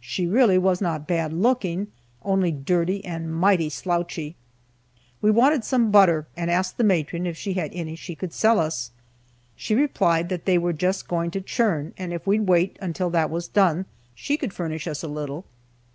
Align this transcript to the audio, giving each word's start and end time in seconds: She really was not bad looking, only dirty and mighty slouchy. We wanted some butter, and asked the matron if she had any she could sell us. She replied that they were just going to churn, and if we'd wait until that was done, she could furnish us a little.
She 0.00 0.26
really 0.26 0.56
was 0.56 0.80
not 0.80 1.06
bad 1.06 1.34
looking, 1.34 1.88
only 2.22 2.50
dirty 2.50 3.04
and 3.04 3.30
mighty 3.30 3.68
slouchy. 3.68 4.34
We 5.20 5.30
wanted 5.30 5.64
some 5.64 5.90
butter, 5.90 6.26
and 6.34 6.50
asked 6.50 6.78
the 6.78 6.82
matron 6.82 7.26
if 7.26 7.36
she 7.36 7.52
had 7.52 7.70
any 7.74 7.94
she 7.94 8.14
could 8.14 8.32
sell 8.32 8.58
us. 8.58 8.90
She 9.56 9.74
replied 9.74 10.30
that 10.30 10.46
they 10.46 10.56
were 10.56 10.72
just 10.72 11.08
going 11.08 11.30
to 11.32 11.42
churn, 11.42 11.92
and 11.98 12.14
if 12.14 12.26
we'd 12.26 12.48
wait 12.48 12.78
until 12.80 13.10
that 13.10 13.28
was 13.28 13.48
done, 13.48 13.84
she 14.14 14.38
could 14.38 14.54
furnish 14.54 14.86
us 14.88 15.02
a 15.02 15.08
little. 15.08 15.44